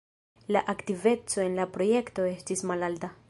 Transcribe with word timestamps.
La 0.55 0.63
aktiveco 0.73 1.43
en 1.45 1.59
la 1.61 1.67
projekto 1.77 2.27
estis 2.33 2.67
malalta. 2.73 3.17